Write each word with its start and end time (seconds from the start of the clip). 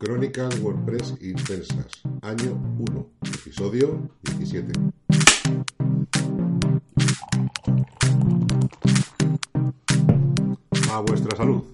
Crónicas 0.00 0.58
WordPress 0.60 1.14
Intensas, 1.20 2.00
año 2.22 2.58
1, 2.78 3.10
episodio 3.36 4.08
17. 4.22 4.72
A 10.90 11.00
vuestra 11.00 11.36
salud. 11.36 11.64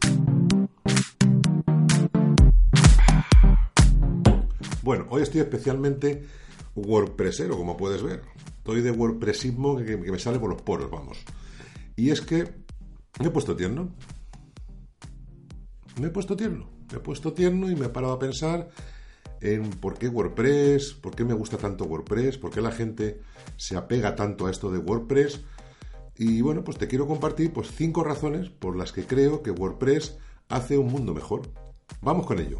Bueno, 4.82 5.06
hoy 5.10 5.22
estoy 5.22 5.42
especialmente 5.42 6.26
WordPressero, 6.74 7.56
como 7.56 7.76
puedes 7.76 8.02
ver. 8.02 8.22
Estoy 8.58 8.80
de 8.80 8.90
WordPressismo 8.90 9.76
que, 9.76 10.00
que 10.00 10.10
me 10.10 10.18
sale 10.18 10.40
por 10.40 10.50
los 10.50 10.62
poros, 10.62 10.90
vamos. 10.90 11.18
Y 11.94 12.10
es 12.10 12.22
que 12.22 12.42
me 13.20 13.28
he 13.28 13.30
puesto 13.30 13.54
tierno. 13.54 13.94
Me 16.00 16.08
he 16.08 16.10
puesto 16.10 16.36
tierno. 16.36 16.75
Me 16.90 16.98
he 16.98 17.00
puesto 17.00 17.32
tierno 17.32 17.70
y 17.70 17.76
me 17.76 17.86
he 17.86 17.88
parado 17.88 18.12
a 18.12 18.18
pensar 18.18 18.68
en 19.40 19.70
por 19.70 19.98
qué 19.98 20.08
WordPress, 20.08 20.94
por 20.94 21.14
qué 21.14 21.24
me 21.24 21.34
gusta 21.34 21.56
tanto 21.56 21.84
WordPress, 21.84 22.38
por 22.38 22.50
qué 22.50 22.60
la 22.60 22.70
gente 22.70 23.20
se 23.56 23.76
apega 23.76 24.14
tanto 24.14 24.46
a 24.46 24.50
esto 24.50 24.70
de 24.70 24.78
WordPress. 24.78 25.40
Y 26.16 26.40
bueno, 26.40 26.64
pues 26.64 26.78
te 26.78 26.88
quiero 26.88 27.06
compartir 27.06 27.52
pues 27.52 27.70
cinco 27.72 28.02
razones 28.02 28.48
por 28.48 28.76
las 28.76 28.92
que 28.92 29.04
creo 29.04 29.42
que 29.42 29.50
WordPress 29.50 30.16
hace 30.48 30.78
un 30.78 30.86
mundo 30.86 31.12
mejor. 31.12 31.42
Vamos 32.00 32.26
con 32.26 32.38
ello. 32.38 32.58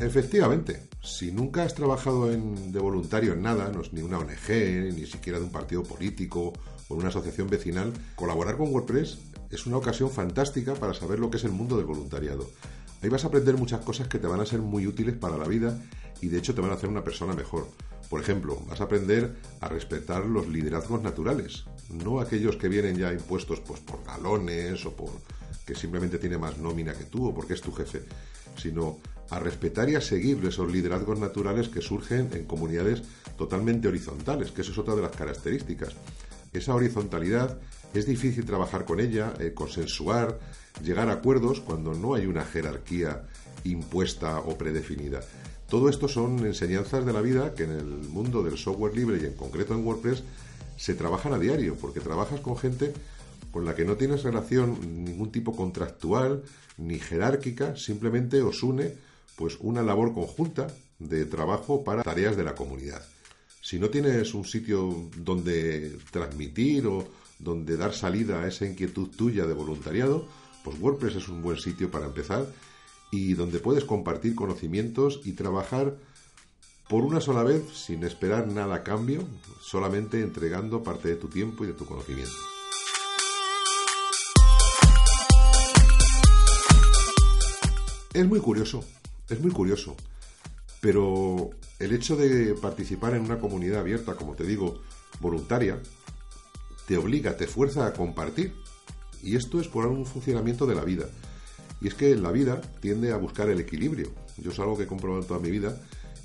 Efectivamente, 0.00 0.88
si 1.02 1.32
nunca 1.32 1.62
has 1.62 1.74
trabajado 1.74 2.30
en, 2.30 2.72
de 2.72 2.78
voluntario 2.78 3.32
en 3.32 3.42
nada, 3.42 3.70
no 3.70 3.80
es 3.80 3.92
ni 3.92 4.02
una 4.02 4.18
ONG, 4.18 4.48
ni 4.94 5.06
siquiera 5.06 5.38
de 5.38 5.44
un 5.44 5.50
partido 5.50 5.82
político 5.82 6.52
una 6.96 7.08
asociación 7.08 7.48
vecinal, 7.48 7.92
colaborar 8.16 8.56
con 8.56 8.72
WordPress 8.72 9.18
es 9.50 9.66
una 9.66 9.76
ocasión 9.76 10.10
fantástica 10.10 10.74
para 10.74 10.94
saber 10.94 11.18
lo 11.18 11.30
que 11.30 11.36
es 11.36 11.44
el 11.44 11.52
mundo 11.52 11.76
del 11.76 11.86
voluntariado. 11.86 12.48
Ahí 13.02 13.08
vas 13.08 13.24
a 13.24 13.28
aprender 13.28 13.56
muchas 13.56 13.84
cosas 13.84 14.08
que 14.08 14.18
te 14.18 14.26
van 14.26 14.40
a 14.40 14.46
ser 14.46 14.60
muy 14.60 14.86
útiles 14.86 15.14
para 15.16 15.36
la 15.36 15.46
vida 15.46 15.78
y 16.20 16.28
de 16.28 16.38
hecho 16.38 16.54
te 16.54 16.60
van 16.60 16.70
a 16.70 16.74
hacer 16.74 16.88
una 16.88 17.04
persona 17.04 17.34
mejor. 17.34 17.68
Por 18.08 18.20
ejemplo, 18.20 18.60
vas 18.68 18.80
a 18.80 18.84
aprender 18.84 19.34
a 19.60 19.68
respetar 19.68 20.24
los 20.24 20.48
liderazgos 20.48 21.02
naturales, 21.02 21.64
no 21.90 22.20
aquellos 22.20 22.56
que 22.56 22.68
vienen 22.68 22.96
ya 22.96 23.12
impuestos 23.12 23.60
pues, 23.60 23.80
por 23.80 24.04
galones 24.04 24.84
o 24.86 24.92
por 24.92 25.10
que 25.66 25.74
simplemente 25.74 26.18
tiene 26.18 26.38
más 26.38 26.58
nómina 26.58 26.92
que 26.92 27.04
tú 27.04 27.28
o 27.28 27.34
porque 27.34 27.54
es 27.54 27.60
tu 27.60 27.72
jefe, 27.72 28.02
sino 28.56 28.98
a 29.30 29.38
respetar 29.38 29.88
y 29.88 29.94
a 29.94 30.00
seguir 30.00 30.44
esos 30.44 30.70
liderazgos 30.70 31.18
naturales 31.18 31.68
que 31.68 31.80
surgen 31.80 32.30
en 32.34 32.44
comunidades 32.44 33.02
totalmente 33.38 33.88
horizontales, 33.88 34.50
que 34.50 34.60
eso 34.60 34.72
es 34.72 34.78
otra 34.78 34.94
de 34.94 35.02
las 35.02 35.16
características. 35.16 35.94
Esa 36.54 36.74
horizontalidad 36.74 37.58
es 37.92 38.06
difícil 38.06 38.46
trabajar 38.46 38.84
con 38.84 39.00
ella, 39.00 39.34
eh, 39.40 39.52
consensuar, 39.52 40.38
llegar 40.82 41.08
a 41.08 41.14
acuerdos 41.14 41.60
cuando 41.60 41.94
no 41.94 42.14
hay 42.14 42.26
una 42.26 42.44
jerarquía 42.44 43.24
impuesta 43.64 44.38
o 44.38 44.56
predefinida. 44.56 45.20
Todo 45.68 45.88
esto 45.88 46.06
son 46.06 46.46
enseñanzas 46.46 47.04
de 47.04 47.12
la 47.12 47.20
vida 47.20 47.54
que 47.54 47.64
en 47.64 47.72
el 47.72 47.84
mundo 47.84 48.44
del 48.44 48.56
software 48.56 48.96
libre 48.96 49.18
y 49.20 49.26
en 49.26 49.34
concreto 49.34 49.74
en 49.74 49.84
WordPress 49.84 50.22
se 50.76 50.94
trabajan 50.94 51.32
a 51.32 51.38
diario, 51.38 51.74
porque 51.74 51.98
trabajas 51.98 52.40
con 52.40 52.56
gente 52.56 52.92
con 53.50 53.64
la 53.64 53.74
que 53.74 53.84
no 53.84 53.96
tienes 53.96 54.22
relación 54.22 55.04
ningún 55.04 55.32
tipo 55.32 55.56
contractual 55.56 56.44
ni 56.78 57.00
jerárquica, 57.00 57.76
simplemente 57.76 58.42
os 58.42 58.62
une 58.62 58.94
pues 59.36 59.58
una 59.60 59.82
labor 59.82 60.14
conjunta 60.14 60.68
de 61.00 61.24
trabajo 61.26 61.82
para 61.82 62.04
tareas 62.04 62.36
de 62.36 62.44
la 62.44 62.54
comunidad. 62.54 63.02
Si 63.64 63.78
no 63.78 63.88
tienes 63.88 64.34
un 64.34 64.44
sitio 64.44 65.08
donde 65.16 65.96
transmitir 66.10 66.86
o 66.86 67.08
donde 67.38 67.78
dar 67.78 67.94
salida 67.94 68.42
a 68.42 68.46
esa 68.46 68.66
inquietud 68.66 69.08
tuya 69.08 69.46
de 69.46 69.54
voluntariado, 69.54 70.28
pues 70.62 70.78
WordPress 70.78 71.16
es 71.16 71.28
un 71.28 71.40
buen 71.40 71.56
sitio 71.56 71.90
para 71.90 72.04
empezar 72.04 72.46
y 73.10 73.32
donde 73.32 73.60
puedes 73.60 73.86
compartir 73.86 74.34
conocimientos 74.34 75.22
y 75.24 75.32
trabajar 75.32 75.96
por 76.90 77.04
una 77.04 77.22
sola 77.22 77.42
vez 77.42 77.62
sin 77.72 78.04
esperar 78.04 78.48
nada 78.48 78.74
a 78.74 78.82
cambio, 78.82 79.26
solamente 79.62 80.20
entregando 80.20 80.82
parte 80.82 81.08
de 81.08 81.16
tu 81.16 81.28
tiempo 81.28 81.64
y 81.64 81.68
de 81.68 81.72
tu 81.72 81.86
conocimiento. 81.86 82.36
Es 88.12 88.26
muy 88.26 88.40
curioso, 88.40 88.84
es 89.30 89.40
muy 89.40 89.52
curioso, 89.52 89.96
pero 90.84 91.48
el 91.78 91.94
hecho 91.94 92.14
de 92.14 92.52
participar 92.52 93.14
en 93.14 93.22
una 93.22 93.38
comunidad 93.38 93.80
abierta, 93.80 94.16
como 94.16 94.34
te 94.34 94.44
digo, 94.44 94.82
voluntaria, 95.18 95.80
te 96.86 96.98
obliga, 96.98 97.38
te 97.38 97.46
fuerza 97.46 97.86
a 97.86 97.94
compartir. 97.94 98.52
Y 99.22 99.34
esto 99.36 99.62
es 99.62 99.68
por 99.68 99.86
un 99.86 100.04
funcionamiento 100.04 100.66
de 100.66 100.74
la 100.74 100.84
vida. 100.84 101.06
Y 101.80 101.88
es 101.88 101.94
que 101.94 102.14
la 102.16 102.30
vida 102.32 102.60
tiende 102.82 103.12
a 103.12 103.16
buscar 103.16 103.48
el 103.48 103.60
equilibrio. 103.60 104.12
Yo 104.36 104.50
es 104.50 104.58
algo 104.58 104.76
que 104.76 104.82
he 104.82 104.86
comprobado 104.86 105.24
toda 105.24 105.40
mi 105.40 105.50
vida 105.50 105.74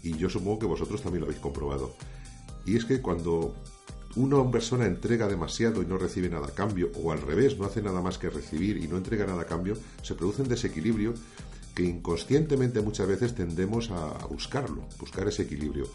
y 0.04 0.18
yo 0.18 0.30
supongo 0.30 0.60
que 0.60 0.66
vosotros 0.66 1.02
también 1.02 1.22
lo 1.22 1.28
habéis 1.28 1.42
comprobado. 1.42 1.96
Y 2.66 2.76
es 2.76 2.84
que 2.84 3.02
cuando 3.02 3.56
una 4.18 4.52
persona 4.52 4.88
entrega 4.88 5.30
demasiado 5.30 5.82
y 5.82 5.86
no 5.86 5.98
recibe 5.98 6.28
nada 6.28 6.48
a 6.48 6.54
cambio, 6.54 6.92
o 7.02 7.14
al 7.14 7.22
revés, 7.22 7.58
no 7.58 7.64
hace 7.64 7.82
nada 7.82 8.02
más 8.02 8.18
que 8.18 8.30
recibir 8.30 8.76
y 8.76 8.90
no 8.90 8.98
entrega 8.98 9.26
nada 9.26 9.44
a 9.44 9.46
cambio, 9.46 9.78
se 10.02 10.16
produce 10.16 10.42
un 10.42 10.50
desequilibrio 10.50 11.14
inconscientemente 11.84 12.82
muchas 12.82 13.08
veces 13.08 13.36
tendemos 13.36 13.92
a 13.92 14.26
buscarlo, 14.28 14.88
buscar 15.00 15.28
ese 15.28 15.44
equilibrio. 15.44 15.88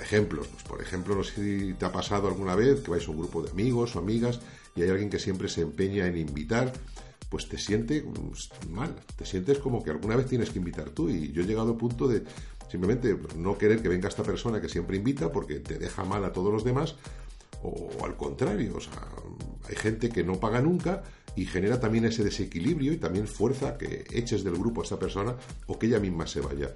Ejemplos, 0.00 0.46
pues 0.48 0.62
por 0.62 0.82
ejemplo, 0.82 1.14
no 1.14 1.24
sé 1.24 1.34
si 1.34 1.74
te 1.74 1.84
ha 1.86 1.92
pasado 1.92 2.28
alguna 2.28 2.54
vez 2.54 2.80
que 2.80 2.90
vais 2.90 3.06
a 3.06 3.10
un 3.10 3.18
grupo 3.18 3.42
de 3.42 3.50
amigos 3.50 3.96
o 3.96 3.98
amigas 3.98 4.40
y 4.74 4.82
hay 4.82 4.90
alguien 4.90 5.10
que 5.10 5.18
siempre 5.18 5.48
se 5.48 5.62
empeña 5.62 6.06
en 6.06 6.16
invitar, 6.16 6.72
pues 7.28 7.48
te 7.48 7.58
sientes 7.58 8.04
pues, 8.28 8.50
mal, 8.68 8.94
te 9.16 9.26
sientes 9.26 9.58
como 9.58 9.82
que 9.82 9.90
alguna 9.90 10.16
vez 10.16 10.26
tienes 10.26 10.50
que 10.50 10.58
invitar 10.58 10.90
tú 10.90 11.08
y 11.08 11.32
yo 11.32 11.42
he 11.42 11.46
llegado 11.46 11.72
al 11.72 11.76
punto 11.76 12.06
de 12.06 12.22
simplemente 12.70 13.16
no 13.36 13.56
querer 13.56 13.80
que 13.80 13.88
venga 13.88 14.08
esta 14.08 14.22
persona 14.22 14.60
que 14.60 14.68
siempre 14.68 14.96
invita 14.96 15.32
porque 15.32 15.60
te 15.60 15.78
deja 15.78 16.04
mal 16.04 16.24
a 16.24 16.32
todos 16.32 16.52
los 16.52 16.64
demás 16.64 16.94
o 17.62 18.04
al 18.04 18.16
contrario, 18.16 18.76
o 18.76 18.80
sea, 18.80 19.02
hay 19.68 19.76
gente 19.76 20.08
que 20.10 20.22
no 20.22 20.38
paga 20.38 20.60
nunca 20.60 21.02
y 21.36 21.44
genera 21.44 21.78
también 21.78 22.06
ese 22.06 22.24
desequilibrio 22.24 22.92
y 22.92 22.96
también 22.96 23.28
fuerza 23.28 23.76
que 23.76 24.04
eches 24.10 24.42
del 24.42 24.56
grupo 24.56 24.80
a 24.80 24.84
esta 24.84 24.98
persona 24.98 25.34
o 25.66 25.78
que 25.78 25.86
ella 25.86 26.00
misma 26.00 26.26
se 26.26 26.40
vaya. 26.40 26.74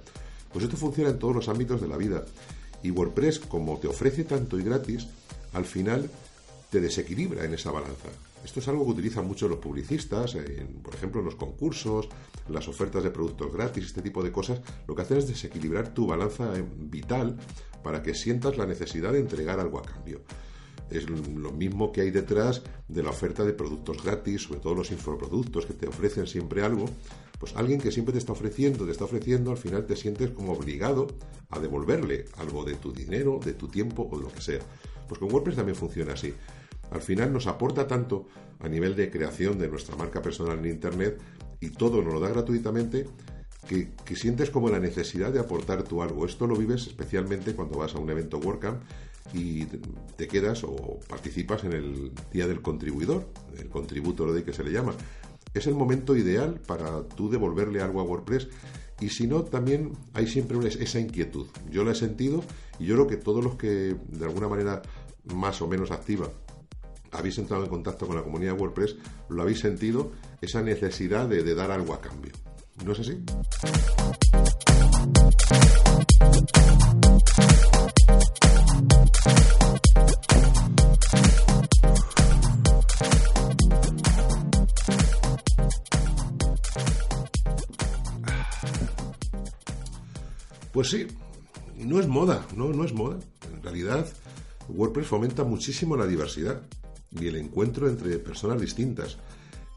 Pues 0.53 0.63
esto 0.63 0.77
funciona 0.77 1.09
en 1.09 1.19
todos 1.19 1.35
los 1.35 1.49
ámbitos 1.49 1.81
de 1.81 1.87
la 1.87 1.97
vida 1.97 2.23
y 2.83 2.91
WordPress, 2.91 3.39
como 3.39 3.77
te 3.79 3.87
ofrece 3.87 4.23
tanto 4.23 4.59
y 4.59 4.63
gratis, 4.63 5.07
al 5.53 5.65
final 5.65 6.09
te 6.69 6.79
desequilibra 6.79 7.43
en 7.43 7.53
esa 7.53 7.71
balanza. 7.71 8.09
Esto 8.43 8.59
es 8.59 8.67
algo 8.67 8.85
que 8.85 8.91
utilizan 8.91 9.27
mucho 9.27 9.47
los 9.47 9.59
publicistas, 9.59 10.35
por 10.81 10.95
ejemplo, 10.95 11.19
en 11.21 11.25
los 11.25 11.35
concursos, 11.35 12.07
las 12.49 12.67
ofertas 12.67 13.03
de 13.03 13.11
productos 13.11 13.53
gratis, 13.53 13.85
este 13.85 14.01
tipo 14.01 14.23
de 14.23 14.31
cosas. 14.31 14.61
Lo 14.87 14.95
que 14.95 15.03
hacen 15.03 15.17
es 15.17 15.27
desequilibrar 15.27 15.93
tu 15.93 16.07
balanza 16.07 16.51
vital 16.77 17.37
para 17.83 18.01
que 18.01 18.15
sientas 18.15 18.57
la 18.57 18.65
necesidad 18.65 19.11
de 19.11 19.19
entregar 19.19 19.59
algo 19.59 19.77
a 19.77 19.83
cambio. 19.83 20.21
Es 20.91 21.09
lo 21.09 21.51
mismo 21.51 21.91
que 21.91 22.01
hay 22.01 22.11
detrás 22.11 22.61
de 22.87 23.01
la 23.01 23.11
oferta 23.11 23.45
de 23.45 23.53
productos 23.53 24.03
gratis, 24.03 24.43
sobre 24.43 24.59
todo 24.59 24.75
los 24.75 24.91
infoproductos 24.91 25.65
que 25.65 25.73
te 25.73 25.87
ofrecen 25.87 26.27
siempre 26.27 26.63
algo. 26.63 26.85
Pues 27.39 27.55
alguien 27.55 27.79
que 27.79 27.91
siempre 27.91 28.11
te 28.11 28.19
está 28.19 28.33
ofreciendo, 28.33 28.85
te 28.85 28.91
está 28.91 29.05
ofreciendo, 29.05 29.51
al 29.51 29.57
final 29.57 29.85
te 29.85 29.95
sientes 29.95 30.31
como 30.31 30.51
obligado 30.51 31.07
a 31.49 31.59
devolverle 31.59 32.25
algo 32.37 32.65
de 32.65 32.75
tu 32.75 32.91
dinero, 32.91 33.39
de 33.43 33.53
tu 33.53 33.67
tiempo 33.67 34.07
o 34.11 34.17
de 34.17 34.23
lo 34.23 34.31
que 34.31 34.41
sea. 34.41 34.59
Pues 35.07 35.17
con 35.17 35.31
WordPress 35.31 35.55
también 35.55 35.75
funciona 35.75 36.13
así. 36.13 36.33
Al 36.91 37.01
final 37.01 37.31
nos 37.31 37.47
aporta 37.47 37.87
tanto 37.87 38.27
a 38.59 38.67
nivel 38.67 38.95
de 38.95 39.09
creación 39.09 39.57
de 39.57 39.69
nuestra 39.69 39.95
marca 39.95 40.21
personal 40.21 40.59
en 40.59 40.71
Internet 40.71 41.19
y 41.61 41.69
todo 41.69 42.01
nos 42.01 42.13
lo 42.13 42.19
da 42.19 42.29
gratuitamente 42.29 43.07
que, 43.67 43.91
que, 44.03 44.15
sientes 44.15 44.49
como 44.49 44.69
la 44.69 44.79
necesidad 44.79 45.31
de 45.31 45.39
aportar 45.39 45.83
tú 45.83 46.01
algo. 46.01 46.25
Esto 46.25 46.47
lo 46.47 46.55
vives 46.55 46.87
especialmente 46.87 47.55
cuando 47.55 47.77
vas 47.77 47.95
a 47.95 47.99
un 47.99 48.09
evento 48.09 48.39
WordCamp 48.39 48.81
y 49.33 49.65
te 49.65 50.27
quedas 50.27 50.63
o 50.63 50.99
participas 51.07 51.63
en 51.63 51.73
el 51.73 52.11
día 52.31 52.47
del 52.47 52.61
contribuidor, 52.61 53.29
el 53.57 53.69
contributor 53.69 54.33
de 54.33 54.43
que 54.43 54.53
se 54.53 54.63
le 54.63 54.71
llama. 54.71 54.93
Es 55.53 55.67
el 55.67 55.75
momento 55.75 56.15
ideal 56.15 56.59
para 56.65 57.03
tú 57.07 57.29
devolverle 57.29 57.81
algo 57.81 58.01
a 58.01 58.03
WordPress 58.03 58.47
y 58.99 59.09
si 59.09 59.27
no, 59.27 59.43
también 59.43 59.93
hay 60.13 60.27
siempre 60.27 60.57
esa 60.67 60.99
inquietud. 60.99 61.47
Yo 61.69 61.83
la 61.83 61.91
he 61.91 61.95
sentido 61.95 62.43
y 62.79 62.85
yo 62.85 62.95
creo 62.95 63.07
que 63.07 63.17
todos 63.17 63.43
los 63.43 63.55
que 63.55 63.95
de 63.95 64.25
alguna 64.25 64.47
manera 64.47 64.81
más 65.25 65.61
o 65.61 65.67
menos 65.67 65.91
activa 65.91 66.29
habéis 67.11 67.37
entrado 67.37 67.63
en 67.63 67.69
contacto 67.69 68.07
con 68.07 68.15
la 68.15 68.23
comunidad 68.23 68.59
WordPress, 68.59 68.95
lo 69.29 69.41
habéis 69.41 69.59
sentido, 69.59 70.11
esa 70.39 70.61
necesidad 70.61 71.27
de, 71.27 71.43
de 71.43 71.55
dar 71.55 71.71
algo 71.71 71.93
a 71.93 71.99
cambio. 71.99 72.31
¿No 72.85 72.93
es 72.93 72.99
así? 72.99 73.23
Pues 90.71 90.89
sí, 90.89 91.07
no 91.77 91.99
es 91.99 92.07
moda, 92.07 92.45
no, 92.55 92.69
no 92.69 92.83
es 92.83 92.93
moda. 92.93 93.19
En 93.53 93.61
realidad, 93.61 94.07
WordPress 94.69 95.07
fomenta 95.07 95.43
muchísimo 95.43 95.97
la 95.97 96.07
diversidad 96.07 96.61
y 97.11 97.27
el 97.27 97.35
encuentro 97.35 97.89
entre 97.89 98.17
personas 98.19 98.61
distintas. 98.61 99.17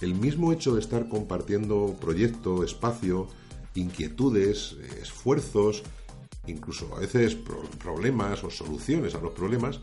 El 0.01 0.15
mismo 0.15 0.53
hecho 0.53 0.75
de 0.75 0.81
estar 0.81 1.09
compartiendo 1.09 1.97
proyecto, 2.01 2.63
espacio, 2.63 3.29
inquietudes, 3.75 4.77
esfuerzos, 5.01 5.83
incluso 6.47 6.95
a 6.95 7.01
veces 7.01 7.37
problemas 7.79 8.45
o 8.45 8.51
soluciones 8.51 9.15
a 9.15 9.21
los 9.21 9.33
problemas, 9.33 9.81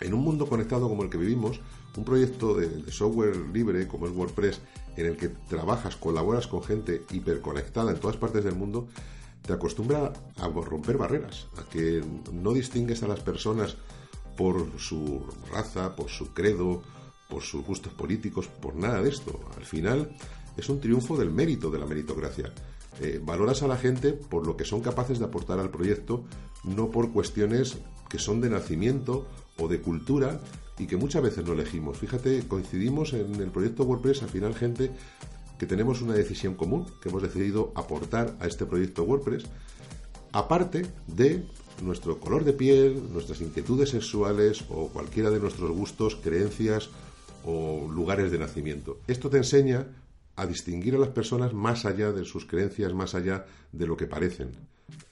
en 0.00 0.14
un 0.14 0.24
mundo 0.24 0.46
conectado 0.46 0.88
como 0.88 1.02
el 1.02 1.10
que 1.10 1.18
vivimos, 1.18 1.60
un 1.96 2.04
proyecto 2.04 2.54
de, 2.54 2.90
software 2.90 3.36
libre 3.52 3.86
como 3.86 4.06
es 4.06 4.12
WordPress, 4.12 4.60
en 4.96 5.06
el 5.06 5.16
que 5.16 5.28
trabajas, 5.28 5.96
colaboras 5.96 6.46
con 6.46 6.62
gente 6.62 7.04
hiperconectada 7.10 7.90
en 7.90 8.00
todas 8.00 8.16
partes 8.16 8.44
del 8.44 8.54
mundo, 8.54 8.88
te 9.50 9.56
acostumbra 9.56 10.12
a 10.36 10.46
romper 10.46 10.96
barreras, 10.96 11.48
a 11.58 11.68
que 11.68 12.04
no 12.32 12.52
distingues 12.52 13.02
a 13.02 13.08
las 13.08 13.18
personas 13.18 13.76
por 14.36 14.78
su 14.78 15.26
raza, 15.50 15.96
por 15.96 16.08
su 16.08 16.32
credo, 16.32 16.82
por 17.28 17.42
sus 17.42 17.66
gustos 17.66 17.92
políticos, 17.92 18.46
por 18.46 18.76
nada 18.76 19.02
de 19.02 19.08
esto. 19.08 19.40
Al 19.56 19.64
final 19.64 20.16
es 20.56 20.68
un 20.68 20.78
triunfo 20.78 21.16
del 21.16 21.32
mérito, 21.32 21.68
de 21.68 21.80
la 21.80 21.86
meritocracia. 21.86 22.52
Eh, 23.00 23.20
valoras 23.20 23.64
a 23.64 23.66
la 23.66 23.76
gente 23.76 24.12
por 24.12 24.46
lo 24.46 24.56
que 24.56 24.64
son 24.64 24.82
capaces 24.82 25.18
de 25.18 25.24
aportar 25.24 25.58
al 25.58 25.70
proyecto, 25.70 26.22
no 26.62 26.92
por 26.92 27.10
cuestiones 27.10 27.78
que 28.08 28.20
son 28.20 28.40
de 28.40 28.50
nacimiento 28.50 29.26
o 29.58 29.66
de 29.66 29.80
cultura 29.80 30.38
y 30.78 30.86
que 30.86 30.96
muchas 30.96 31.24
veces 31.24 31.44
no 31.44 31.54
elegimos. 31.54 31.98
Fíjate, 31.98 32.46
coincidimos 32.46 33.14
en 33.14 33.34
el 33.34 33.50
proyecto 33.50 33.82
WordPress, 33.82 34.22
al 34.22 34.28
final 34.28 34.54
gente 34.54 34.92
que 35.60 35.66
tenemos 35.66 36.00
una 36.00 36.14
decisión 36.14 36.54
común, 36.54 36.86
que 37.02 37.10
hemos 37.10 37.20
decidido 37.20 37.70
aportar 37.74 38.34
a 38.40 38.46
este 38.46 38.64
proyecto 38.64 39.04
WordPress, 39.04 39.44
aparte 40.32 40.86
de 41.06 41.44
nuestro 41.82 42.18
color 42.18 42.44
de 42.44 42.54
piel, 42.54 43.12
nuestras 43.12 43.42
inquietudes 43.42 43.90
sexuales 43.90 44.64
o 44.70 44.88
cualquiera 44.88 45.28
de 45.28 45.38
nuestros 45.38 45.70
gustos, 45.70 46.16
creencias 46.16 46.88
o 47.44 47.86
lugares 47.92 48.32
de 48.32 48.38
nacimiento. 48.38 49.00
Esto 49.06 49.28
te 49.28 49.36
enseña 49.36 49.86
a 50.34 50.46
distinguir 50.46 50.94
a 50.94 50.98
las 50.98 51.10
personas 51.10 51.52
más 51.52 51.84
allá 51.84 52.10
de 52.10 52.24
sus 52.24 52.46
creencias, 52.46 52.94
más 52.94 53.14
allá 53.14 53.44
de 53.70 53.86
lo 53.86 53.98
que 53.98 54.06
parecen. 54.06 54.52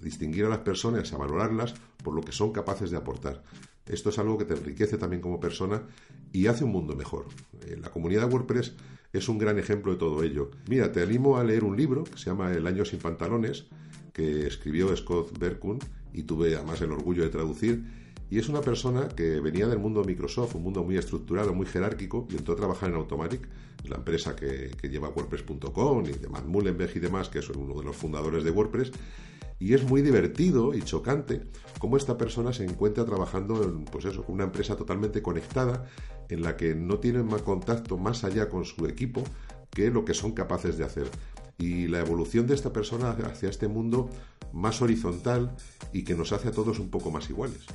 Distinguir 0.00 0.46
a 0.46 0.48
las 0.48 0.60
personas, 0.60 1.12
a 1.12 1.18
valorarlas 1.18 1.74
por 2.02 2.14
lo 2.14 2.22
que 2.22 2.32
son 2.32 2.54
capaces 2.54 2.90
de 2.90 2.96
aportar. 2.96 3.42
Esto 3.84 4.08
es 4.08 4.18
algo 4.18 4.38
que 4.38 4.46
te 4.46 4.54
enriquece 4.54 4.96
también 4.96 5.20
como 5.20 5.40
persona 5.40 5.82
y 6.32 6.46
hace 6.46 6.64
un 6.64 6.72
mundo 6.72 6.96
mejor. 6.96 7.26
La 7.82 7.90
comunidad 7.90 8.32
WordPress 8.32 8.72
es 9.12 9.28
un 9.28 9.38
gran 9.38 9.58
ejemplo 9.58 9.92
de 9.92 9.98
todo 9.98 10.22
ello. 10.22 10.50
Mira, 10.68 10.92
te 10.92 11.02
animo 11.02 11.38
a 11.38 11.44
leer 11.44 11.64
un 11.64 11.76
libro 11.76 12.04
que 12.04 12.18
se 12.18 12.26
llama 12.26 12.52
El 12.52 12.66
año 12.66 12.84
sin 12.84 12.98
pantalones, 12.98 13.66
que 14.12 14.46
escribió 14.46 14.94
Scott 14.96 15.38
Berkun 15.38 15.78
y 16.12 16.24
tuve 16.24 16.54
además 16.56 16.80
el 16.82 16.92
orgullo 16.92 17.22
de 17.22 17.28
traducir. 17.28 17.84
Y 18.30 18.38
es 18.38 18.48
una 18.50 18.60
persona 18.60 19.08
que 19.08 19.40
venía 19.40 19.66
del 19.66 19.78
mundo 19.78 20.02
de 20.02 20.06
Microsoft, 20.08 20.54
un 20.54 20.62
mundo 20.62 20.84
muy 20.84 20.98
estructurado, 20.98 21.54
muy 21.54 21.64
jerárquico, 21.64 22.28
y 22.30 22.36
entró 22.36 22.52
a 22.54 22.56
trabajar 22.58 22.90
en 22.90 22.96
Automatic, 22.96 23.48
la 23.88 23.96
empresa 23.96 24.36
que, 24.36 24.70
lleva 24.88 25.08
WordPress.com 25.08 26.04
y 26.04 26.12
de 26.12 26.28
Matt 26.28 26.44
Mullenberg 26.44 26.94
y 26.94 27.00
demás, 27.00 27.30
que 27.30 27.38
es 27.38 27.48
uno 27.48 27.78
de 27.78 27.84
los 27.84 27.96
fundadores 27.96 28.44
de 28.44 28.50
WordPress. 28.50 28.92
Y 29.58 29.74
es 29.74 29.84
muy 29.84 30.02
divertido 30.02 30.74
y 30.74 30.82
chocante 30.82 31.42
cómo 31.78 31.96
esta 31.96 32.16
persona 32.16 32.52
se 32.52 32.64
encuentra 32.64 33.04
trabajando 33.04 33.62
en, 33.64 33.84
pues 33.84 34.04
eso, 34.04 34.24
una 34.28 34.44
empresa 34.44 34.76
totalmente 34.76 35.22
conectada 35.22 35.86
en 36.28 36.42
la 36.42 36.56
que 36.56 36.74
no 36.74 36.98
tienen 36.98 37.26
más 37.26 37.42
contacto 37.42 37.98
más 37.98 38.24
allá 38.24 38.48
con 38.48 38.64
su 38.64 38.86
equipo 38.86 39.24
que 39.70 39.90
lo 39.90 40.04
que 40.04 40.14
son 40.14 40.32
capaces 40.32 40.78
de 40.78 40.84
hacer. 40.84 41.08
Y 41.58 41.88
la 41.88 42.00
evolución 42.00 42.46
de 42.46 42.54
esta 42.54 42.72
persona 42.72 43.10
hacia 43.10 43.48
este 43.48 43.66
mundo 43.66 44.10
más 44.52 44.80
horizontal 44.80 45.56
y 45.92 46.04
que 46.04 46.14
nos 46.14 46.32
hace 46.32 46.48
a 46.48 46.52
todos 46.52 46.78
un 46.78 46.90
poco 46.90 47.10
más 47.10 47.28
iguales. 47.28 47.66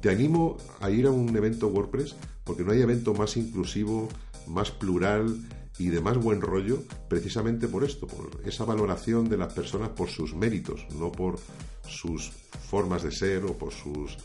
Te 0.00 0.10
animo 0.10 0.56
a 0.80 0.90
ir 0.90 1.06
a 1.06 1.10
un 1.10 1.36
evento 1.36 1.68
WordPress 1.68 2.16
porque 2.42 2.64
no 2.64 2.72
hay 2.72 2.80
evento 2.80 3.14
más 3.14 3.36
inclusivo, 3.36 4.08
más 4.48 4.70
plural 4.70 5.36
y 5.80 5.88
de 5.88 6.02
más 6.02 6.18
buen 6.18 6.42
rollo 6.42 6.82
precisamente 7.08 7.66
por 7.66 7.84
esto, 7.84 8.06
por 8.06 8.42
esa 8.44 8.66
valoración 8.66 9.30
de 9.30 9.38
las 9.38 9.54
personas 9.54 9.88
por 9.88 10.10
sus 10.10 10.34
méritos, 10.34 10.86
no 10.94 11.10
por 11.10 11.38
sus 11.88 12.30
formas 12.68 13.02
de 13.02 13.10
ser 13.10 13.46
o 13.46 13.56
por 13.56 13.72
sus 13.72 14.18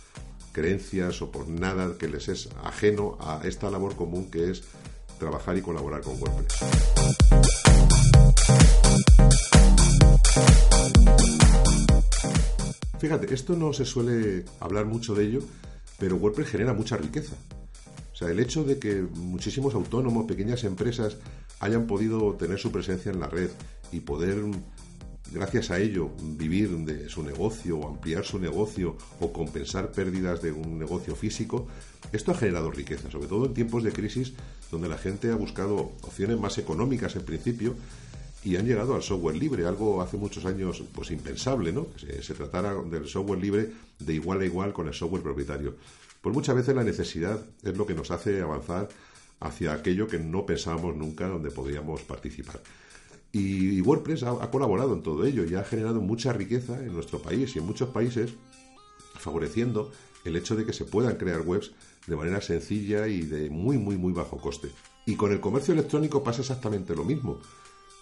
creencias 0.51 1.21
o 1.21 1.31
por 1.31 1.47
nada 1.47 1.97
que 1.97 2.09
les 2.09 2.27
es 2.27 2.49
ajeno 2.61 3.17
a 3.21 3.39
esta 3.45 3.71
labor 3.71 3.95
común 3.95 4.29
que 4.29 4.51
es 4.51 4.63
trabajar 5.17 5.57
y 5.57 5.61
colaborar 5.61 6.01
con 6.01 6.21
WordPress. 6.21 6.59
Fíjate, 12.99 13.33
esto 13.33 13.55
no 13.55 13.71
se 13.71 13.85
suele 13.85 14.43
hablar 14.59 14.87
mucho 14.87 15.15
de 15.15 15.23
ello, 15.23 15.39
pero 15.97 16.17
WordPress 16.17 16.49
genera 16.49 16.73
mucha 16.73 16.97
riqueza. 16.97 17.37
O 18.15 18.17
sea, 18.17 18.29
el 18.29 18.39
hecho 18.39 18.63
de 18.63 18.79
que 18.79 19.01
muchísimos 19.01 19.75
autónomos, 19.75 20.25
pequeñas 20.25 20.63
empresas 20.63 21.17
hayan 21.59 21.85
podido 21.85 22.35
tener 22.35 22.57
su 22.57 22.71
presencia 22.71 23.11
en 23.11 23.19
la 23.19 23.27
red 23.27 23.49
y 23.91 23.99
poder, 23.99 24.37
gracias 25.33 25.69
a 25.69 25.79
ello, 25.79 26.11
vivir 26.23 26.69
de 26.69 27.09
su 27.09 27.23
negocio 27.23 27.77
o 27.77 27.89
ampliar 27.89 28.23
su 28.23 28.39
negocio 28.39 28.95
o 29.19 29.33
compensar 29.33 29.91
pérdidas 29.91 30.41
de 30.41 30.53
un 30.53 30.79
negocio 30.79 31.13
físico, 31.13 31.67
esto 32.13 32.31
ha 32.31 32.35
generado 32.35 32.71
riqueza, 32.71 33.11
sobre 33.11 33.27
todo 33.27 33.47
en 33.47 33.53
tiempos 33.53 33.83
de 33.83 33.91
crisis 33.91 34.31
donde 34.71 34.87
la 34.87 34.97
gente 34.97 35.29
ha 35.29 35.35
buscado 35.35 35.75
opciones 36.01 36.39
más 36.39 36.57
económicas 36.57 37.17
en 37.17 37.25
principio 37.25 37.75
y 38.45 38.57
han 38.57 38.67
llegado 38.67 38.93
al 38.93 39.01
software 39.01 39.35
libre, 39.35 39.65
algo 39.65 40.03
hace 40.03 40.17
muchos 40.17 40.45
años 40.45 40.83
pues 40.93 41.09
impensable, 41.09 41.73
¿no? 41.73 41.87
Que 41.93 42.21
se 42.21 42.35
tratara 42.35 42.75
del 42.75 43.07
software 43.07 43.41
libre 43.41 43.71
de 43.97 44.13
igual 44.13 44.39
a 44.41 44.45
igual 44.45 44.71
con 44.71 44.87
el 44.87 44.93
software 44.93 45.23
propietario. 45.23 45.75
Pues 46.21 46.33
muchas 46.33 46.55
veces 46.55 46.75
la 46.75 46.83
necesidad 46.83 47.43
es 47.63 47.75
lo 47.75 47.87
que 47.87 47.95
nos 47.95 48.11
hace 48.11 48.41
avanzar 48.41 48.87
hacia 49.39 49.73
aquello 49.73 50.07
que 50.07 50.19
no 50.19 50.45
pensábamos 50.45 50.95
nunca 50.95 51.27
donde 51.27 51.49
podríamos 51.49 52.01
participar. 52.03 52.61
Y, 53.31 53.81
WordPress 53.81 54.21
ha, 54.23 54.31
ha, 54.31 54.51
colaborado 54.51 54.93
en 54.93 55.01
todo 55.01 55.25
ello 55.25 55.43
y 55.43 55.55
ha 55.55 55.63
generado 55.63 55.99
mucha 55.99 56.31
riqueza 56.31 56.79
en 56.79 56.93
nuestro 56.93 57.19
país 57.19 57.55
y 57.55 57.59
en 57.59 57.65
muchos 57.65 57.89
países, 57.89 58.35
favoreciendo 59.15 59.91
el 60.23 60.35
hecho 60.35 60.55
de 60.55 60.67
que 60.67 60.71
se 60.71 60.85
puedan 60.85 61.15
crear 61.15 61.41
webs 61.41 61.71
de 62.05 62.15
manera 62.15 62.41
sencilla 62.41 63.07
y 63.07 63.21
de 63.21 63.49
muy, 63.49 63.79
muy, 63.79 63.97
muy 63.97 64.13
bajo 64.13 64.37
coste. 64.37 64.69
Y 65.07 65.15
con 65.15 65.31
el 65.31 65.39
comercio 65.39 65.73
electrónico 65.73 66.23
pasa 66.23 66.41
exactamente 66.41 66.95
lo 66.95 67.03
mismo 67.03 67.39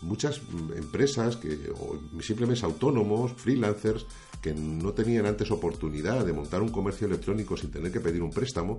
muchas 0.03 0.41
empresas 0.75 1.37
que, 1.37 1.71
o 1.71 1.99
simplemente 2.21 2.65
autónomos, 2.65 3.33
freelancers, 3.33 4.05
que 4.41 4.53
no 4.53 4.91
tenían 4.91 5.25
antes 5.25 5.49
oportunidad 5.51 6.25
de 6.25 6.33
montar 6.33 6.61
un 6.61 6.69
comercio 6.69 7.07
electrónico 7.07 7.55
sin 7.55 7.71
tener 7.71 7.91
que 7.91 8.01
pedir 8.01 8.21
un 8.21 8.31
préstamo, 8.31 8.77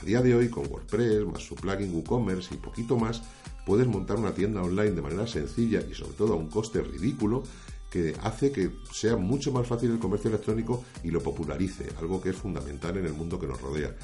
a 0.00 0.04
día 0.04 0.22
de 0.22 0.34
hoy 0.34 0.48
con 0.48 0.66
WordPress, 0.66 1.26
más 1.26 1.42
su 1.42 1.54
plugin 1.54 1.94
WooCommerce 1.94 2.54
y 2.54 2.58
poquito 2.58 2.96
más, 2.96 3.22
puedes 3.66 3.86
montar 3.86 4.16
una 4.16 4.32
tienda 4.32 4.62
online 4.62 4.92
de 4.92 5.02
manera 5.02 5.26
sencilla 5.26 5.82
y 5.88 5.94
sobre 5.94 6.14
todo 6.14 6.32
a 6.32 6.36
un 6.36 6.48
coste 6.48 6.80
ridículo 6.80 7.42
que 7.90 8.16
hace 8.22 8.50
que 8.50 8.70
sea 8.90 9.16
mucho 9.16 9.52
más 9.52 9.66
fácil 9.66 9.90
el 9.90 9.98
comercio 9.98 10.30
electrónico 10.30 10.82
y 11.04 11.10
lo 11.10 11.22
popularice, 11.22 11.90
algo 11.98 12.22
que 12.22 12.30
es 12.30 12.36
fundamental 12.36 12.96
en 12.96 13.04
el 13.04 13.12
mundo 13.12 13.38
que 13.38 13.46
nos 13.46 13.60
rodea. 13.60 13.94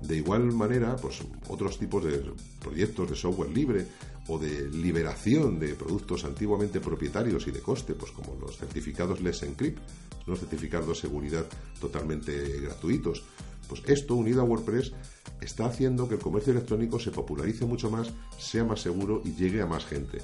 De 0.00 0.16
igual 0.16 0.52
manera, 0.52 0.96
pues 0.96 1.20
otros 1.48 1.78
tipos 1.78 2.04
de 2.04 2.22
proyectos 2.60 3.10
de 3.10 3.16
software 3.16 3.50
libre 3.50 3.86
o 4.28 4.38
de 4.38 4.68
liberación 4.70 5.58
de 5.58 5.74
productos 5.74 6.24
antiguamente 6.24 6.80
propietarios 6.80 7.46
y 7.46 7.50
de 7.50 7.60
coste, 7.60 7.94
pues 7.94 8.12
como 8.12 8.38
los 8.40 8.56
certificados 8.56 9.20
Let's 9.20 9.42
Encrypt, 9.42 9.80
los 10.26 10.38
certificados 10.38 10.88
de 10.88 10.94
seguridad 10.94 11.46
totalmente 11.80 12.60
gratuitos. 12.60 13.24
Pues 13.68 13.82
esto, 13.86 14.14
unido 14.14 14.40
a 14.40 14.44
WordPress, 14.44 14.92
está 15.40 15.66
haciendo 15.66 16.08
que 16.08 16.14
el 16.14 16.20
comercio 16.20 16.52
electrónico 16.52 17.00
se 17.00 17.10
popularice 17.10 17.64
mucho 17.64 17.90
más, 17.90 18.10
sea 18.38 18.64
más 18.64 18.80
seguro 18.80 19.22
y 19.24 19.32
llegue 19.32 19.60
a 19.60 19.66
más 19.66 19.84
gente. 19.84 20.18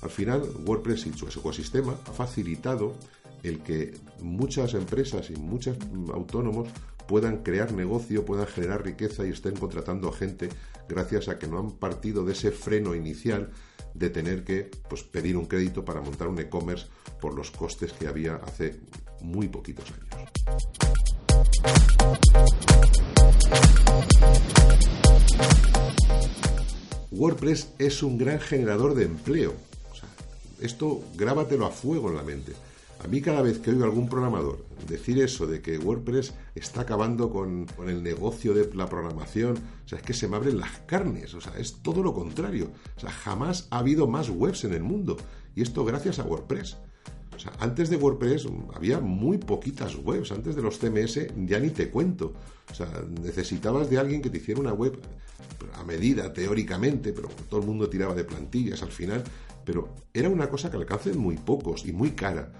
Al 0.00 0.10
final, 0.10 0.42
WordPress 0.64 1.06
y 1.06 1.12
su 1.12 1.26
ecosistema 1.26 1.96
ha 2.06 2.12
facilitado 2.12 2.94
el 3.42 3.60
que 3.60 3.94
muchas 4.20 4.74
empresas 4.74 5.30
y 5.30 5.36
muchos 5.36 5.76
autónomos 6.12 6.68
puedan 7.06 7.38
crear 7.42 7.72
negocio, 7.72 8.24
puedan 8.24 8.46
generar 8.46 8.84
riqueza 8.84 9.26
y 9.26 9.30
estén 9.30 9.56
contratando 9.56 10.12
gente 10.12 10.50
gracias 10.88 11.28
a 11.28 11.38
que 11.38 11.46
no 11.46 11.58
han 11.58 11.72
partido 11.72 12.24
de 12.24 12.32
ese 12.32 12.50
freno 12.50 12.94
inicial 12.94 13.50
de 13.94 14.10
tener 14.10 14.44
que 14.44 14.70
pues, 14.88 15.02
pedir 15.02 15.36
un 15.36 15.46
crédito 15.46 15.84
para 15.84 16.00
montar 16.00 16.28
un 16.28 16.38
e-commerce 16.38 16.86
por 17.20 17.34
los 17.34 17.50
costes 17.50 17.92
que 17.92 18.06
había 18.06 18.36
hace 18.36 18.78
muy 19.20 19.48
poquitos 19.48 19.86
años. 19.90 20.08
WordPress 27.10 27.74
es 27.78 28.02
un 28.02 28.18
gran 28.18 28.38
generador 28.38 28.94
de 28.94 29.04
empleo. 29.04 29.54
esto 30.60 31.02
grábatelo 31.16 31.66
a 31.66 31.70
fuego 31.70 32.10
en 32.10 32.16
la 32.16 32.22
mente. 32.22 32.52
A 33.02 33.06
mí 33.06 33.20
cada 33.20 33.42
vez 33.42 33.58
que 33.58 33.70
oigo 33.70 33.84
algún 33.84 34.08
programador 34.08 34.64
decir 34.88 35.20
eso 35.20 35.46
de 35.46 35.60
que 35.60 35.78
WordPress 35.78 36.34
está 36.54 36.80
acabando 36.82 37.30
con, 37.30 37.66
el 37.86 38.02
negocio 38.02 38.54
de 38.54 38.74
la 38.74 38.88
programación, 38.88 39.56
o 39.84 39.88
sea, 39.88 39.98
es 39.98 40.04
que 40.04 40.14
se 40.14 40.28
me 40.28 40.36
abren 40.36 40.58
las 40.58 40.78
carnes, 40.86 41.34
o 41.34 41.40
sea, 41.40 41.52
es 41.58 41.82
todo 41.82 42.02
lo 42.02 42.12
contrario. 42.12 42.70
O 42.96 43.00
sea, 43.00 43.10
jamás 43.10 43.68
ha 43.70 43.78
habido 43.78 44.06
más 44.08 44.30
webs 44.30 44.64
en 44.64 44.74
el 44.74 44.82
mundo. 44.82 45.16
Y 45.54 45.62
esto 45.62 45.84
gracias 45.84 46.18
a 46.18 46.24
WordPress. 46.24 46.76
O 47.34 47.38
sea, 47.38 47.52
antes 47.60 47.88
de 47.88 47.96
WordPress 47.96 48.48
había 48.74 48.98
muy 48.98 49.38
poquitas 49.38 49.94
webs, 49.94 50.32
antes 50.32 50.56
de 50.56 50.62
los 50.62 50.78
CMS 50.78 51.20
ya 51.46 51.60
ni 51.60 51.70
te 51.70 51.88
cuento. 51.88 52.34
O 52.68 52.74
sea, 52.74 53.04
necesitabas 53.22 53.88
de 53.88 53.98
alguien 53.98 54.20
que 54.20 54.30
te 54.30 54.38
hiciera 54.38 54.60
una 54.60 54.72
web 54.72 54.98
a 55.74 55.84
medida, 55.84 56.32
teóricamente, 56.32 57.12
pero 57.12 57.28
todo 57.48 57.60
el 57.60 57.66
mundo 57.66 57.88
tiraba 57.88 58.14
de 58.14 58.24
plantillas 58.24 58.82
al 58.82 58.90
final. 58.90 59.22
Pero 59.64 59.94
era 60.12 60.28
una 60.28 60.48
cosa 60.48 60.68
que 60.68 60.78
alcance 60.78 61.12
muy 61.12 61.36
pocos 61.36 61.86
y 61.86 61.92
muy 61.92 62.10
cara. 62.12 62.50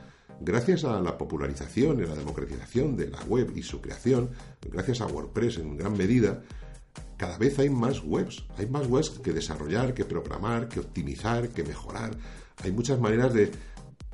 Gracias 0.40 0.84
a 0.84 1.00
la 1.00 1.18
popularización 1.18 1.98
y 2.00 2.06
la 2.06 2.14
democratización 2.14 2.96
de 2.96 3.08
la 3.08 3.20
web 3.24 3.52
y 3.56 3.62
su 3.62 3.80
creación, 3.80 4.30
gracias 4.70 5.00
a 5.00 5.06
WordPress 5.06 5.58
en 5.58 5.76
gran 5.76 5.96
medida, 5.96 6.42
cada 7.16 7.36
vez 7.36 7.58
hay 7.58 7.68
más 7.68 8.02
webs. 8.04 8.44
Hay 8.56 8.66
más 8.66 8.86
webs 8.86 9.10
que 9.10 9.32
desarrollar, 9.32 9.92
que 9.92 10.04
programar, 10.04 10.68
que 10.68 10.80
optimizar, 10.80 11.48
que 11.48 11.64
mejorar. 11.64 12.16
Hay 12.62 12.70
muchas 12.70 13.00
maneras 13.00 13.34
de 13.34 13.50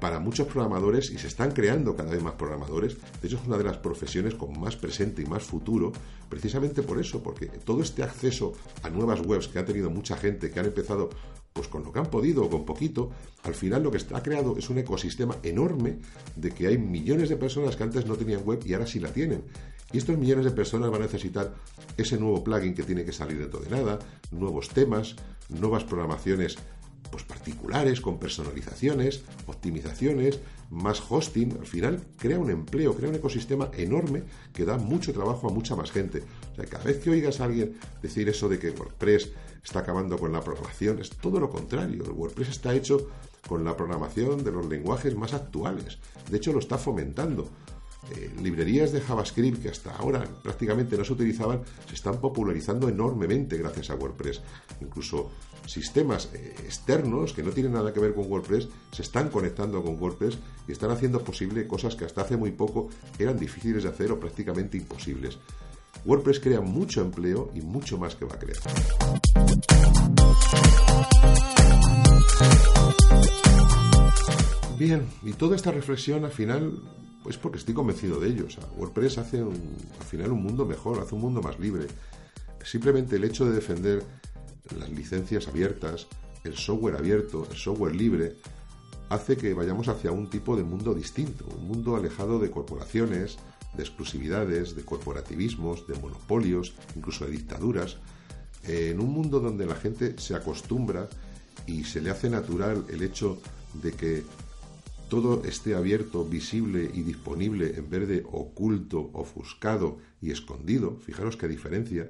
para 0.00 0.18
muchos 0.18 0.48
programadores 0.48 1.10
y 1.10 1.18
se 1.18 1.28
están 1.28 1.52
creando 1.52 1.94
cada 1.94 2.10
vez 2.10 2.22
más 2.22 2.34
programadores. 2.34 2.96
De 3.20 3.28
hecho, 3.28 3.36
es 3.36 3.46
una 3.46 3.56
de 3.56 3.64
las 3.64 3.78
profesiones 3.78 4.34
con 4.34 4.58
más 4.58 4.76
presente 4.76 5.22
y 5.22 5.26
más 5.26 5.42
futuro, 5.42 5.92
precisamente 6.28 6.82
por 6.82 6.98
eso, 6.98 7.22
porque 7.22 7.46
todo 7.46 7.80
este 7.80 8.02
acceso 8.02 8.52
a 8.82 8.90
nuevas 8.90 9.20
webs 9.20 9.48
que 9.48 9.58
ha 9.58 9.64
tenido 9.64 9.90
mucha 9.90 10.16
gente, 10.16 10.50
que 10.50 10.60
han 10.60 10.66
empezado 10.66 11.10
pues 11.54 11.68
con 11.68 11.84
lo 11.84 11.92
que 11.92 12.00
han 12.00 12.10
podido 12.10 12.44
o 12.44 12.50
con 12.50 12.64
poquito, 12.64 13.10
al 13.44 13.54
final 13.54 13.84
lo 13.84 13.92
que 13.92 13.96
está 13.96 14.22
creado 14.22 14.58
es 14.58 14.68
un 14.70 14.78
ecosistema 14.78 15.36
enorme 15.44 15.98
de 16.34 16.50
que 16.50 16.66
hay 16.66 16.76
millones 16.76 17.28
de 17.28 17.36
personas 17.36 17.76
que 17.76 17.84
antes 17.84 18.06
no 18.06 18.16
tenían 18.16 18.42
web 18.44 18.60
y 18.66 18.74
ahora 18.74 18.88
sí 18.88 18.98
la 18.98 19.12
tienen. 19.12 19.44
Y 19.92 19.98
estos 19.98 20.18
millones 20.18 20.44
de 20.44 20.50
personas 20.50 20.90
van 20.90 21.02
a 21.02 21.04
necesitar 21.04 21.54
ese 21.96 22.18
nuevo 22.18 22.42
plugin 22.42 22.74
que 22.74 22.82
tiene 22.82 23.04
que 23.04 23.12
salir 23.12 23.38
dentro 23.38 23.60
de 23.60 23.70
nada, 23.70 24.00
nuevos 24.32 24.68
temas, 24.70 25.14
nuevas 25.48 25.84
programaciones 25.84 26.56
pues 27.12 27.22
particulares, 27.22 28.00
con 28.00 28.18
personalizaciones, 28.18 29.22
optimizaciones, 29.46 30.40
más 30.70 31.00
hosting, 31.08 31.56
al 31.60 31.66
final 31.66 32.02
crea 32.18 32.40
un 32.40 32.50
empleo, 32.50 32.96
crea 32.96 33.10
un 33.10 33.14
ecosistema 33.14 33.70
enorme 33.76 34.24
que 34.52 34.64
da 34.64 34.78
mucho 34.78 35.12
trabajo 35.12 35.48
a 35.48 35.52
mucha 35.52 35.76
más 35.76 35.92
gente. 35.92 36.24
O 36.50 36.56
sea, 36.56 36.64
cada 36.64 36.82
vez 36.82 36.98
que 36.98 37.10
oigas 37.10 37.40
a 37.40 37.44
alguien 37.44 37.76
decir 38.02 38.28
eso 38.28 38.48
de 38.48 38.58
que 38.58 38.70
WordPress 38.70 39.30
está 39.64 39.80
acabando 39.80 40.18
con 40.18 40.32
la 40.32 40.42
programación, 40.42 41.00
es 41.00 41.10
todo 41.10 41.40
lo 41.40 41.48
contrario. 41.48 42.04
WordPress 42.14 42.50
está 42.50 42.74
hecho 42.74 43.08
con 43.48 43.64
la 43.64 43.76
programación 43.76 44.44
de 44.44 44.52
los 44.52 44.66
lenguajes 44.66 45.16
más 45.16 45.32
actuales. 45.32 45.98
De 46.30 46.36
hecho, 46.36 46.52
lo 46.52 46.58
está 46.58 46.78
fomentando. 46.78 47.48
Eh, 48.14 48.30
librerías 48.42 48.92
de 48.92 49.00
JavaScript 49.00 49.62
que 49.62 49.70
hasta 49.70 49.96
ahora 49.96 50.22
prácticamente 50.42 50.94
no 50.94 51.06
se 51.06 51.14
utilizaban 51.14 51.62
se 51.88 51.94
están 51.94 52.20
popularizando 52.20 52.86
enormemente 52.86 53.56
gracias 53.56 53.88
a 53.88 53.94
WordPress. 53.94 54.42
Incluso 54.82 55.30
sistemas 55.64 56.28
eh, 56.34 56.54
externos 56.64 57.32
que 57.32 57.42
no 57.42 57.50
tienen 57.50 57.72
nada 57.72 57.94
que 57.94 58.00
ver 58.00 58.14
con 58.14 58.30
WordPress 58.30 58.68
se 58.92 59.00
están 59.00 59.30
conectando 59.30 59.82
con 59.82 59.98
WordPress 59.98 60.36
y 60.68 60.72
están 60.72 60.90
haciendo 60.90 61.24
posible 61.24 61.66
cosas 61.66 61.96
que 61.96 62.04
hasta 62.04 62.20
hace 62.20 62.36
muy 62.36 62.50
poco 62.50 62.90
eran 63.18 63.38
difíciles 63.38 63.84
de 63.84 63.88
hacer 63.88 64.12
o 64.12 64.20
prácticamente 64.20 64.76
imposibles. 64.76 65.38
WordPress 66.04 66.40
crea 66.40 66.60
mucho 66.60 67.00
empleo 67.00 67.50
y 67.54 67.60
mucho 67.60 67.98
más 67.98 68.14
que 68.14 68.24
va 68.24 68.34
a 68.34 68.38
crear. 68.38 68.58
Bien, 74.78 75.06
y 75.22 75.32
toda 75.32 75.56
esta 75.56 75.70
reflexión 75.70 76.24
al 76.24 76.32
final, 76.32 76.78
pues 77.22 77.38
porque 77.38 77.58
estoy 77.58 77.74
convencido 77.74 78.18
de 78.20 78.28
ello. 78.28 78.46
WordPress 78.76 79.18
hace 79.18 79.38
al 79.38 80.06
final 80.06 80.32
un 80.32 80.42
mundo 80.42 80.66
mejor, 80.66 81.00
hace 81.00 81.14
un 81.14 81.20
mundo 81.20 81.40
más 81.40 81.58
libre. 81.58 81.86
Simplemente 82.62 83.16
el 83.16 83.24
hecho 83.24 83.44
de 83.44 83.52
defender 83.52 84.02
las 84.78 84.90
licencias 84.90 85.48
abiertas, 85.48 86.06
el 86.44 86.56
software 86.56 86.96
abierto, 86.96 87.46
el 87.50 87.56
software 87.56 87.94
libre, 87.94 88.36
hace 89.10 89.36
que 89.36 89.54
vayamos 89.54 89.88
hacia 89.88 90.10
un 90.10 90.28
tipo 90.28 90.56
de 90.56 90.64
mundo 90.64 90.94
distinto, 90.94 91.44
un 91.56 91.68
mundo 91.68 91.96
alejado 91.96 92.38
de 92.38 92.50
corporaciones, 92.50 93.38
de 93.76 93.82
exclusividades, 93.82 94.74
de 94.76 94.84
corporativismos, 94.84 95.86
de 95.86 95.94
monopolios, 95.98 96.74
incluso 96.96 97.24
de 97.24 97.32
dictaduras, 97.32 97.98
en 98.62 99.00
un 99.00 99.12
mundo 99.12 99.40
donde 99.40 99.66
la 99.66 99.74
gente 99.74 100.18
se 100.18 100.34
acostumbra 100.34 101.08
y 101.66 101.84
se 101.84 102.00
le 102.00 102.10
hace 102.10 102.30
natural 102.30 102.84
el 102.88 103.02
hecho 103.02 103.40
de 103.82 103.92
que 103.92 104.22
todo 105.08 105.44
esté 105.44 105.74
abierto, 105.74 106.24
visible 106.24 106.90
y 106.92 107.02
disponible 107.02 107.74
en 107.76 107.90
vez 107.90 108.08
de 108.08 108.24
oculto, 108.30 109.10
ofuscado 109.12 109.98
y 110.20 110.30
escondido, 110.30 110.96
fijaros 110.96 111.36
qué 111.36 111.46
diferencia, 111.46 112.08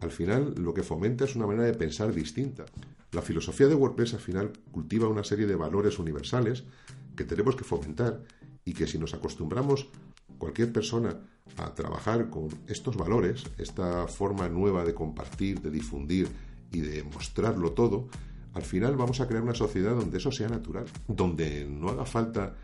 al 0.00 0.10
final 0.10 0.54
lo 0.56 0.72
que 0.72 0.82
fomenta 0.82 1.24
es 1.24 1.36
una 1.36 1.46
manera 1.46 1.66
de 1.66 1.74
pensar 1.74 2.14
distinta. 2.14 2.64
La 3.12 3.22
filosofía 3.22 3.66
de 3.66 3.74
WordPress 3.74 4.14
al 4.14 4.20
final 4.20 4.52
cultiva 4.70 5.08
una 5.08 5.24
serie 5.24 5.46
de 5.46 5.56
valores 5.56 5.98
universales 5.98 6.64
que 7.16 7.24
tenemos 7.24 7.56
que 7.56 7.64
fomentar 7.64 8.22
y 8.64 8.72
que 8.72 8.86
si 8.86 8.98
nos 8.98 9.14
acostumbramos 9.14 9.88
cualquier 10.40 10.72
persona 10.72 11.20
a 11.56 11.74
trabajar 11.74 12.30
con 12.30 12.48
estos 12.66 12.96
valores, 12.96 13.44
esta 13.58 14.08
forma 14.08 14.48
nueva 14.48 14.84
de 14.84 14.94
compartir, 14.94 15.60
de 15.60 15.70
difundir 15.70 16.28
y 16.72 16.80
de 16.80 17.04
mostrarlo 17.04 17.72
todo, 17.72 18.08
al 18.54 18.62
final 18.62 18.96
vamos 18.96 19.20
a 19.20 19.28
crear 19.28 19.44
una 19.44 19.54
sociedad 19.54 19.94
donde 19.94 20.18
eso 20.18 20.32
sea 20.32 20.48
natural, 20.48 20.86
donde 21.06 21.64
no 21.66 21.90
haga 21.90 22.04
falta 22.04 22.56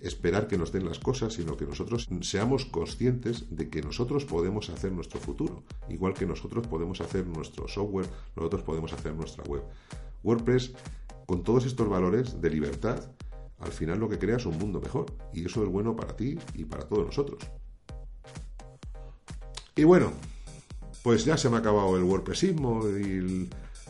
esperar 0.00 0.46
que 0.46 0.56
nos 0.56 0.72
den 0.72 0.86
las 0.86 1.00
cosas, 1.00 1.34
sino 1.34 1.56
que 1.56 1.66
nosotros 1.66 2.08
seamos 2.20 2.64
conscientes 2.64 3.46
de 3.50 3.68
que 3.68 3.82
nosotros 3.82 4.24
podemos 4.24 4.70
hacer 4.70 4.92
nuestro 4.92 5.20
futuro, 5.20 5.64
igual 5.88 6.14
que 6.14 6.24
nosotros 6.24 6.66
podemos 6.66 7.00
hacer 7.00 7.26
nuestro 7.26 7.66
software, 7.68 8.06
nosotros 8.36 8.62
podemos 8.62 8.92
hacer 8.92 9.14
nuestra 9.14 9.44
web. 9.44 9.62
WordPress, 10.22 10.72
con 11.26 11.42
todos 11.42 11.66
estos 11.66 11.88
valores 11.88 12.40
de 12.40 12.50
libertad, 12.50 13.10
al 13.60 13.72
final 13.72 13.98
lo 13.98 14.08
que 14.08 14.18
crea 14.18 14.36
es 14.36 14.46
un 14.46 14.58
mundo 14.58 14.80
mejor, 14.80 15.06
y 15.32 15.46
eso 15.46 15.62
es 15.62 15.68
bueno 15.68 15.96
para 15.96 16.14
ti 16.16 16.38
y 16.54 16.64
para 16.64 16.84
todos 16.84 17.06
nosotros. 17.06 17.40
Y 19.76 19.84
bueno, 19.84 20.12
pues 21.02 21.24
ya 21.24 21.36
se 21.36 21.48
me 21.48 21.56
ha 21.56 21.60
acabado 21.60 21.96
el 21.96 22.02
WordPressismo 22.02 22.82
y 22.88 23.48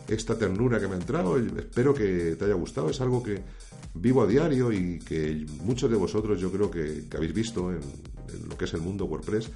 esta 0.08 0.38
ternura 0.38 0.80
que 0.80 0.86
me 0.86 0.94
ha 0.94 0.98
entrado. 0.98 1.38
Espero 1.38 1.94
que 1.94 2.36
te 2.38 2.44
haya 2.44 2.54
gustado. 2.54 2.90
Es 2.90 3.00
algo 3.00 3.22
que 3.22 3.42
vivo 3.94 4.22
a 4.22 4.26
diario 4.26 4.72
y 4.72 4.98
que 4.98 5.46
muchos 5.62 5.90
de 5.90 5.96
vosotros 5.96 6.40
yo 6.40 6.50
creo 6.52 6.70
que, 6.70 7.04
habéis 7.14 7.34
visto 7.34 7.70
en, 7.72 7.80
lo 8.48 8.56
que 8.56 8.66
es 8.66 8.74
el 8.74 8.80
mundo 8.80 9.06
WordPress 9.06 9.50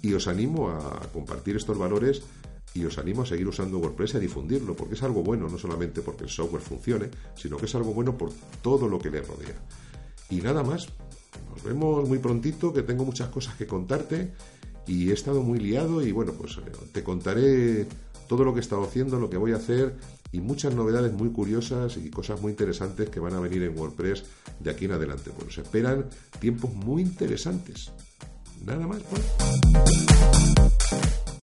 y 0.00 0.12
os 0.14 0.28
animo 0.28 0.70
a 0.70 1.00
compartir 1.12 1.56
estos 1.56 1.76
valores 1.76 2.22
y 2.74 2.84
os 2.84 2.98
animo 2.98 3.22
a 3.22 3.26
seguir 3.26 3.48
usando 3.48 3.78
WordPress 3.78 4.14
y 4.14 4.16
a 4.18 4.20
difundirlo 4.20 4.74
porque 4.74 4.94
es 4.94 5.02
algo 5.02 5.22
bueno, 5.22 5.48
no 5.48 5.58
solamente 5.58 6.02
porque 6.02 6.24
el 6.24 6.30
software 6.30 6.62
funcione, 6.62 7.10
sino 7.34 7.56
que 7.56 7.66
es 7.66 7.74
algo 7.74 7.92
bueno 7.92 8.16
por 8.16 8.30
todo 8.62 8.88
lo 8.88 8.98
que 8.98 9.10
le 9.10 9.22
rodea. 9.22 9.56
Y 10.30 10.36
nada 10.36 10.62
más, 10.62 10.88
nos 11.50 11.62
vemos 11.62 12.08
muy 12.08 12.18
prontito, 12.18 12.72
que 12.72 12.82
tengo 12.82 13.04
muchas 13.04 13.28
cosas 13.28 13.54
que 13.56 13.66
contarte 13.66 14.32
y 14.86 15.10
he 15.10 15.12
estado 15.12 15.42
muy 15.42 15.58
liado 15.58 16.02
y 16.02 16.12
bueno, 16.12 16.32
pues 16.32 16.58
eh, 16.58 16.70
te 16.92 17.02
contaré 17.02 17.86
todo 18.28 18.44
lo 18.44 18.52
que 18.52 18.60
he 18.60 18.62
estado 18.62 18.84
haciendo, 18.84 19.18
lo 19.18 19.30
que 19.30 19.36
voy 19.36 19.52
a 19.52 19.56
hacer 19.56 19.96
y 20.30 20.40
muchas 20.40 20.74
novedades 20.74 21.12
muy 21.12 21.30
curiosas 21.30 21.96
y 21.96 22.10
cosas 22.10 22.40
muy 22.40 22.50
interesantes 22.50 23.08
que 23.08 23.20
van 23.20 23.34
a 23.34 23.40
venir 23.40 23.62
en 23.62 23.78
WordPress 23.78 24.24
de 24.60 24.70
aquí 24.70 24.84
en 24.84 24.92
adelante. 24.92 25.30
Pues 25.36 25.54
se 25.54 25.62
esperan 25.62 26.06
tiempos 26.38 26.72
muy 26.74 27.02
interesantes. 27.02 27.90
Nada 28.64 28.86
más, 28.86 29.00
pues. 29.10 29.22